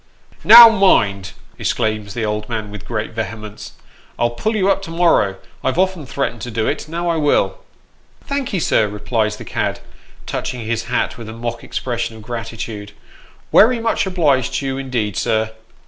[0.43, 3.73] "Now mind," exclaims the little old man, with great vehemence,"
[4.17, 7.59] I'll pull you up to morrow; I've often threatened to do it; now I will."
[8.25, 9.79] "Thank'ee, sir," replies the cad,
[10.25, 12.93] touching his hat with a mock expression of gratitude;"
[13.51, 15.51] werry much obliged to you indeed, sir."